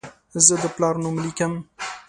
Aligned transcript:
زه 0.45 0.55
د 0.61 0.63
پلار 0.75 0.95
نوم 1.03 1.15
لیکم. 1.23 1.53